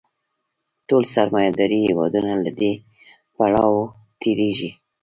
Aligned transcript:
ټول 0.87 1.03
سرمایه 1.13 1.51
داري 1.59 1.79
هېوادونه 1.87 2.31
له 2.43 2.51
دې 2.59 2.71
پړاو 3.35 3.73
تېرېږي 4.21 4.71